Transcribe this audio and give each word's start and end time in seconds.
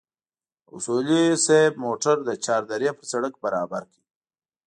اصولي 0.75 1.23
صیب 1.45 1.73
موټر 1.85 2.17
د 2.23 2.29
چار 2.45 2.61
درې 2.71 2.89
پر 2.97 3.05
سړک 3.11 3.33
برابر 3.43 3.83
کړ. 3.91 4.01